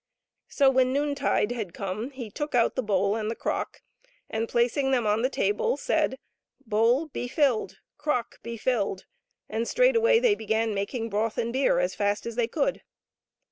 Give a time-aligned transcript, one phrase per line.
[0.47, 3.83] So when noontide had come he took out the bowl and the crock,
[4.31, 6.17] and, placing them on the table, said,"
[6.65, 7.77] Bowl be filled!
[7.99, 9.05] crock be filled!"
[9.47, 12.81] and straightway they began making broth and beer as fast as they could.